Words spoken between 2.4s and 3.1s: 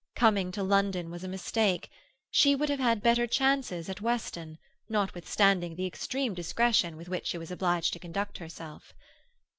would have had